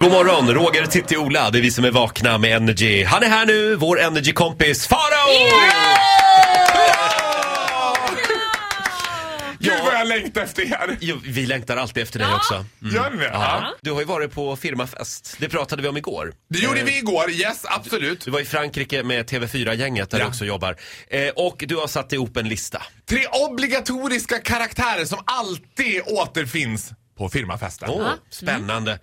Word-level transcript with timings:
God 0.00 0.10
morgon, 0.12 0.50
Roger, 0.54 0.86
Titti, 0.86 1.16
Ola. 1.16 1.50
Det 1.50 1.58
är 1.58 1.62
vi 1.62 1.70
som 1.70 1.84
är 1.84 1.90
vakna 1.90 2.38
med 2.38 2.56
Energy. 2.56 3.04
Han 3.04 3.22
är 3.22 3.28
här 3.28 3.46
nu, 3.46 3.76
vår 3.76 4.00
Energy-kompis 4.00 4.86
Farao! 4.86 5.50
Gud 9.58 9.72
vad 9.84 9.94
jag 9.94 10.08
längtar 10.08 10.40
efter 10.42 10.62
er! 10.62 10.96
Jo, 11.00 11.20
vi 11.24 11.46
längtar 11.46 11.76
alltid 11.76 12.02
efter 12.02 12.18
dig 12.18 12.28
också. 12.34 12.54
Mm. 12.54 12.94
Gör 12.94 13.10
ni 13.10 13.16
det? 13.16 13.24
Ja. 13.32 13.74
Du 13.80 13.90
har 13.92 14.00
ju 14.00 14.06
varit 14.06 14.32
på 14.32 14.56
firmafest. 14.56 15.36
Det 15.38 15.48
pratade 15.48 15.82
vi 15.82 15.88
om 15.88 15.96
igår. 15.96 16.32
Det 16.50 16.58
gjorde 16.58 16.82
vi 16.82 16.96
igår, 16.98 17.30
yes 17.30 17.64
absolut. 17.64 18.24
Du 18.24 18.30
var 18.30 18.40
i 18.40 18.44
Frankrike 18.44 19.02
med 19.02 19.26
TV4-gänget 19.30 20.10
där 20.10 20.18
Ja. 20.18 20.24
du 20.24 20.28
också 20.28 20.44
jobbar. 20.44 20.76
Eh, 21.08 21.28
och 21.28 21.64
du 21.68 21.76
har 21.76 21.86
satt 21.86 22.12
ihop 22.12 22.36
en 22.36 22.48
lista. 22.48 22.82
Tre 23.08 23.26
obligatoriska 23.50 24.38
karaktärer 24.38 25.04
som 25.04 25.18
alltid 25.24 26.02
återfinns 26.06 26.90
på 27.18 27.28
firmafesten. 27.28 27.88
Åh, 27.90 28.08
spännande. 28.30 28.98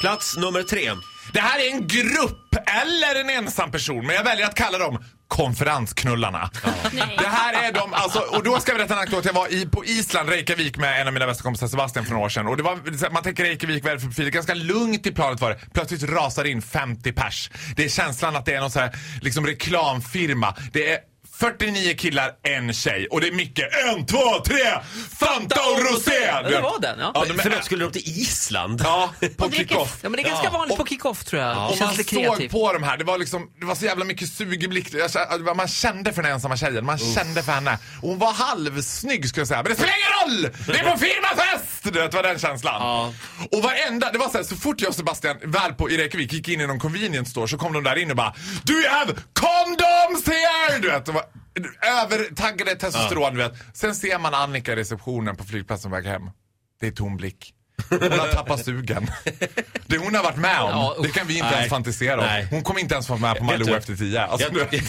Plats 0.00 0.36
nummer 0.36 0.62
tre. 0.62 0.90
Det 1.32 1.40
här 1.40 1.58
är 1.60 1.70
en 1.70 1.86
grupp 1.86 2.56
eller 2.66 3.20
en 3.20 3.30
ensam 3.30 3.70
person, 3.70 4.06
men 4.06 4.16
jag 4.16 4.24
väljer 4.24 4.46
att 4.46 4.54
kalla 4.54 4.78
dem 4.78 5.04
konferensknullarna. 5.28 6.50
Det 6.92 7.26
här 7.26 7.68
är 7.68 7.72
de, 7.72 7.94
alltså, 7.94 8.18
och 8.18 8.42
då 8.44 8.60
ska 8.60 8.70
jag 8.72 8.78
berätta 8.78 8.94
en 8.94 8.98
anekdot. 9.00 9.24
Jag 9.24 9.32
var 9.32 9.52
i, 9.52 9.66
på 9.66 9.84
Island, 9.84 10.28
Reykjavik 10.28 10.76
med 10.76 11.00
en 11.00 11.06
av 11.06 11.12
mina 11.12 11.26
bästa 11.26 11.42
kompisar 11.42 11.68
Sebastian 11.68 12.04
för 12.04 12.12
några 12.12 12.24
år 12.26 12.28
sedan. 12.28 12.46
Och 12.46 12.56
det 12.56 12.62
var, 12.62 13.10
man 13.10 13.22
tänker 13.22 13.44
Reykjavik, 13.44 13.84
vad 13.84 13.90
är 13.90 13.96
det 13.96 14.00
för 14.00 14.08
profil? 14.08 14.30
Ganska 14.30 14.54
lugnt 14.54 15.06
i 15.06 15.12
planet 15.12 15.40
var 15.40 15.50
det. 15.50 15.60
Plötsligt 15.74 16.02
rasar 16.02 16.44
in 16.44 16.62
50 16.62 17.12
pers. 17.12 17.50
Det 17.76 17.84
är 17.84 17.88
känslan 17.88 18.36
att 18.36 18.46
det 18.46 18.54
är 18.54 18.60
någon 18.60 18.70
så 18.70 18.80
här, 18.80 18.90
liksom 19.22 19.46
reklamfirma. 19.46 20.54
Det 20.72 20.92
är 20.92 20.98
49 21.40 21.94
killar, 21.98 22.30
en 22.42 22.72
tjej. 22.72 23.06
Och 23.10 23.20
det 23.20 23.28
är 23.28 23.32
mycket 23.32 23.68
en, 23.88 24.06
två, 24.06 24.18
tre, 24.46 24.56
Fanta 25.18 25.60
och 25.60 25.78
Rosé! 25.92 26.12
Ja, 26.26 26.42
det 26.42 26.60
var 26.60 26.80
den, 26.80 26.98
ja. 26.98 27.10
ja 27.14 27.24
de 27.28 27.38
är, 27.38 27.42
Förlåt, 27.42 27.64
skulle 27.64 27.84
de 27.84 27.92
till 27.92 28.08
Island? 28.20 28.80
ja 28.84 29.10
på 29.36 29.50
kick-off. 29.50 29.98
Ja, 30.02 30.08
men 30.08 30.12
det 30.12 30.22
är 30.22 30.28
ganska 30.28 30.44
Ja. 30.46 30.50
vanligt 30.50 30.76
på 30.76 30.82
Och- 30.82 30.88
kick-off 30.88 31.24
tror 31.24 31.42
jag. 31.42 31.50
Det 31.56 31.60
Och 31.60 31.78
man 31.80 31.94
såg 31.94 32.50
på 32.50 32.72
de 32.72 32.82
här, 32.82 32.96
det 32.96 33.04
var, 33.04 33.18
liksom, 33.18 33.50
det 33.60 33.66
var 33.66 33.74
så 33.74 33.84
jävla 33.84 34.04
mycket 34.04 34.28
sug 34.28 34.64
i 34.64 34.68
blick. 34.68 34.88
Man 35.56 35.68
kände 35.68 36.12
för 36.12 36.22
den 36.22 36.32
ensamma 36.32 36.56
tjejen, 36.56 36.84
man 36.84 36.98
kände 36.98 37.42
för 37.42 37.52
henne. 37.52 37.78
Och 38.02 38.08
hon 38.08 38.18
var 38.18 38.32
halvsnygg 38.32 39.28
skulle 39.28 39.40
jag 39.40 39.48
säga, 39.48 39.62
men 39.62 39.70
det 39.72 39.76
spelar 39.76 39.94
ingen 39.98 40.42
roll! 40.42 40.52
Det 40.66 40.72
är 40.78 40.90
på 40.92 40.98
firmafest! 40.98 41.64
Det 41.92 42.14
var 42.14 42.22
den 42.22 42.38
känslan. 42.38 42.74
Ja. 42.82 43.12
Och 43.52 43.62
varenda, 43.62 44.12
det 44.12 44.18
var 44.18 44.28
så 44.28 44.36
här, 44.36 44.44
så 44.44 44.56
fort 44.56 44.80
jag 44.80 44.88
och 44.88 44.94
Sebastian 44.94 45.36
väl 45.44 45.72
på 45.74 45.90
i 45.90 45.96
Reykjavik 45.98 46.32
gick 46.32 46.48
in 46.48 46.60
i 46.60 46.66
någon 46.66 46.80
convenience 46.80 47.30
store 47.30 47.48
så 47.48 47.58
kom 47.58 47.72
de 47.72 47.84
där 47.84 47.96
in 47.96 48.10
och 48.10 48.16
bara 48.16 48.34
Do 48.62 48.72
you 48.72 48.88
have 48.88 49.12
condoms 49.32 50.26
here? 50.26 50.78
Du 50.78 50.90
vet, 50.90 51.08
övertaggade 52.02 52.74
testosteron, 52.76 53.34
du 53.34 53.38
vet. 53.42 53.52
Sen 53.74 53.94
ser 53.94 54.18
man 54.18 54.34
Annika 54.34 54.72
i 54.72 54.76
receptionen 54.76 55.36
på 55.36 55.44
flygplatsen 55.44 55.90
på 55.90 55.96
väg 55.96 56.06
hem. 56.06 56.22
Det 56.80 56.86
är 56.86 56.90
tom 56.90 57.16
blick. 57.16 57.54
Hon 57.90 58.02
har 58.18 58.32
tappat 58.32 58.64
sugen. 58.64 59.10
Det 59.86 59.98
hon 59.98 60.14
har 60.14 60.22
varit 60.22 60.36
med 60.36 60.60
om, 60.60 60.70
Ja, 60.70 60.96
det 61.02 61.08
kan 61.08 61.26
vi 61.26 61.34
inte 61.34 61.46
Nej. 61.46 61.56
ens 61.56 61.70
fantisera 61.70 62.20
om. 62.20 62.26
Nej. 62.26 62.46
Hon 62.50 62.62
kommer 62.62 62.80
inte 62.80 62.94
ens 62.94 63.08
vara 63.08 63.18
med 63.20 63.36
på 63.36 63.44
Malou 63.44 63.74
efter 63.74 63.96
tio. 63.96 64.22
Alltså, 64.24 64.48
Jag, 64.58 64.70
du- 64.70 64.80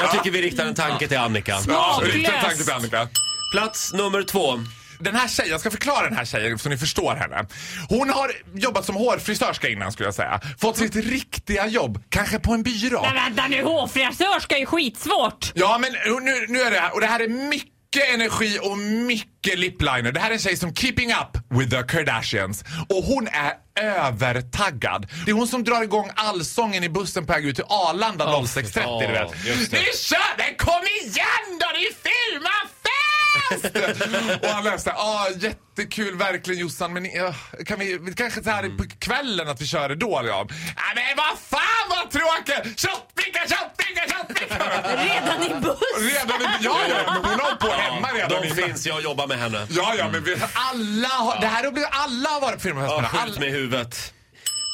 jag 0.00 0.12
tycker 0.12 0.30
vi 0.30 0.42
riktar 0.42 0.66
en 0.66 0.74
tanke 0.74 1.08
till 1.08 1.18
Annika. 1.18 1.52
Ja, 1.52 1.60
Smaklöst. 1.60 2.14
riktigt 2.14 2.40
tanke 2.40 2.64
till 2.64 2.72
Annika. 2.72 3.08
Plats 3.52 3.92
nummer 3.92 4.22
två. 4.22 4.60
Den 4.98 5.14
här 5.14 5.28
tjejen, 5.28 5.50
jag 5.50 5.60
ska 5.60 5.70
förklara 5.70 6.04
den 6.08 6.16
här 6.16 6.24
tjejen 6.24 6.58
så 6.58 6.68
ni 6.68 6.76
förstår 6.78 7.14
henne. 7.14 7.46
Hon 7.88 8.10
har 8.10 8.32
jobbat 8.54 8.84
som 8.84 8.94
hårfrisörska 8.94 9.68
innan 9.68 9.92
skulle 9.92 10.06
jag 10.06 10.14
säga. 10.14 10.40
Fått 10.58 10.76
sitt 10.76 10.96
riktiga 10.96 11.66
jobb, 11.66 12.02
kanske 12.08 12.38
på 12.38 12.52
en 12.52 12.62
byrå. 12.62 13.02
Men 13.02 13.14
vänta 13.14 13.46
nu, 13.48 13.62
hårfrisörska 13.62 14.54
är 14.56 14.60
ju 14.60 14.66
skitsvårt. 14.66 15.52
Ja 15.54 15.78
men 15.78 15.92
nu, 16.24 16.46
nu 16.48 16.60
är 16.60 16.70
det 16.70 16.80
här, 16.80 16.94
och 16.94 17.00
det 17.00 17.06
här 17.06 17.20
är 17.20 17.28
mycket 17.28 18.14
energi 18.14 18.58
och 18.62 18.78
mycket 18.78 19.58
lipliner. 19.58 20.12
Det 20.12 20.20
här 20.20 20.28
är 20.28 20.32
en 20.32 20.38
tjej 20.38 20.56
som 20.56 20.74
keeping 20.74 21.12
up 21.12 21.58
with 21.60 21.70
the 21.70 21.82
Kardashians. 21.82 22.64
Och 22.88 23.04
hon 23.04 23.28
är 23.28 23.52
övertaggad. 23.80 25.06
Det 25.24 25.30
är 25.30 25.34
hon 25.34 25.48
som 25.48 25.64
drar 25.64 25.82
igång 25.82 26.10
allsången 26.14 26.84
i 26.84 26.88
bussen 26.88 27.26
på 27.26 27.32
väg 27.32 27.44
ut 27.44 27.56
till 27.56 27.64
Arlanda 27.68 28.26
06.30 28.26 29.00
du 29.00 29.12
vet. 29.12 29.72
Nu 29.72 29.78
kör 29.98 30.36
vi! 30.38 30.56
Kom 30.56 30.82
igen 31.02 31.58
då! 31.60 31.66
Det 31.74 31.86
är 31.86 32.33
och 34.42 34.48
han 34.48 34.64
läste, 34.64 34.90
ja 34.96 35.28
jättekul 35.38 36.16
verkligen 36.16 36.60
Jossan 36.60 36.92
men 36.92 37.06
uh, 37.06 37.34
kan 37.66 37.78
vi, 37.78 38.14
kanske 38.16 38.42
så 38.44 38.50
här 38.50 38.76
på 38.78 38.84
kvällen 38.98 39.48
att 39.48 39.60
vi 39.60 39.66
kör 39.66 39.88
det 39.88 39.94
då? 39.94 40.22
Ja. 40.26 40.46
Nej 40.50 40.94
men 40.94 41.16
vad 41.16 41.38
fan 41.38 41.86
vad 41.90 42.10
tråkigt! 42.10 42.80
Shotbricka, 42.80 43.40
shotbricka, 43.40 44.02
shotbricka! 44.16 44.54
Redan 45.04 45.42
i 45.42 45.60
buss. 45.60 45.78
Redan 46.00 46.42
i, 46.42 46.44
ja, 46.60 46.76
ja, 46.88 46.96
men 47.06 47.30
hon 47.30 47.40
har 47.40 47.56
på 47.56 47.66
hemma 47.68 48.08
redan. 48.08 48.30
De 48.30 48.44
innan. 48.46 48.56
finns, 48.56 48.86
jag 48.86 49.02
jobbar 49.02 49.26
med 49.26 49.38
henne. 49.38 49.66
Ja, 49.70 49.94
ja, 49.98 50.08
men 50.12 50.24
vi, 50.24 50.36
alla 50.54 51.08
har, 51.08 51.40
det 51.40 51.46
här 51.46 51.64
har 51.64 51.70
blivit, 51.70 51.90
alla 51.92 52.28
har 52.28 52.40
varit 52.40 52.62
på 52.62 52.68
Ja, 52.68 52.74
firmafesterna. 52.74 53.08
skjut 53.26 53.42
i 53.42 53.50
huvudet. 53.50 54.14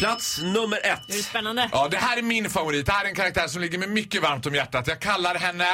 Plats 0.00 0.38
nummer 0.38 0.78
Det 0.82 0.88
är 0.88 0.94
ett. 1.18 1.24
spännande. 1.24 1.68
Ja, 1.72 1.88
det 1.90 1.96
här 1.96 2.16
är 2.16 2.22
min 2.22 2.50
favorit. 2.50 2.86
Det 2.86 2.92
här 2.92 3.04
är 3.04 3.08
en 3.08 3.14
karaktär 3.14 3.48
som 3.48 3.60
ligger 3.60 3.78
mig 3.78 3.88
mycket 3.88 4.22
varmt 4.22 4.46
om 4.46 4.54
hjärtat. 4.54 4.86
Jag 4.88 5.00
kallar 5.00 5.34
henne 5.34 5.66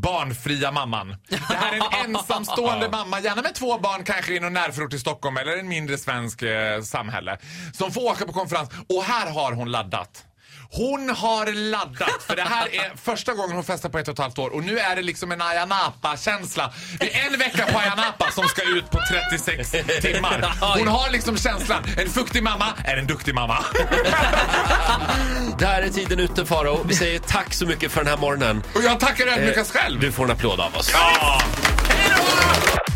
Barnfria 0.00 0.72
mamman. 0.72 1.16
Det 1.28 1.36
här 1.36 1.72
är 1.72 2.04
en 2.04 2.16
ensamstående 2.16 2.88
mamma, 2.92 3.20
gärna 3.20 3.42
med 3.42 3.54
två 3.54 3.78
barn, 3.78 4.04
kanske 4.04 4.34
i 4.34 4.40
någon 4.40 4.52
närförort 4.52 4.94
i 4.94 4.98
Stockholm 4.98 5.36
eller 5.36 5.56
en 5.56 5.68
mindre 5.68 5.98
svensk 5.98 6.42
eh, 6.42 6.82
samhälle. 6.82 7.38
Som 7.72 7.92
får 7.92 8.10
åka 8.10 8.26
på 8.26 8.32
konferens. 8.32 8.70
Och 8.88 9.02
här 9.02 9.30
har 9.30 9.52
hon 9.52 9.70
laddat. 9.70 10.24
Hon 10.70 11.08
har 11.08 11.52
laddat, 11.70 12.22
för 12.26 12.36
det 12.36 12.42
här 12.42 12.74
är 12.74 12.92
första 13.04 13.34
gången 13.34 13.56
hon 13.56 13.64
festar 13.64 13.88
på 13.88 13.98
ett 13.98 14.08
och 14.08 14.12
ett 14.12 14.18
halvt 14.18 14.38
år 14.38 14.50
och 14.50 14.64
nu 14.64 14.78
är 14.78 14.96
det 14.96 15.02
liksom 15.02 15.32
en 15.32 15.42
Ayia 15.42 15.64
Napa-känsla. 15.64 16.72
Det 17.00 17.14
är 17.14 17.26
en 17.32 17.38
vecka 17.38 17.66
på 17.72 17.78
Ayia 17.78 17.94
Napa 17.94 18.30
som 18.30 18.44
ska 18.48 18.62
ut 18.62 18.90
på 18.90 18.98
36 19.30 19.70
timmar. 20.02 20.54
Hon 20.78 20.88
har 20.88 21.10
liksom 21.10 21.36
känslan, 21.36 21.82
en 21.98 22.10
fuktig 22.10 22.42
mamma 22.42 22.66
är 22.84 22.96
en 22.96 23.06
duktig 23.06 23.34
mamma. 23.34 23.64
Där 25.58 25.82
är 25.82 25.88
tiden 25.90 26.20
ute 26.20 26.46
Faro. 26.46 26.84
Vi 26.88 26.94
säger 26.94 27.18
tack 27.18 27.54
så 27.54 27.66
mycket 27.66 27.92
för 27.92 28.00
den 28.00 28.08
här 28.10 28.16
morgonen. 28.16 28.62
Och 28.74 28.82
jag 28.84 29.00
tackar 29.00 29.26
ödmjukast 29.26 29.72
själv. 29.72 30.00
Du 30.00 30.12
får 30.12 30.24
en 30.24 30.30
applåd 30.30 30.60
av 30.60 30.76
oss. 30.76 30.90
Ja. 30.92 31.40
Hej 31.88 32.10
då! 32.16 32.95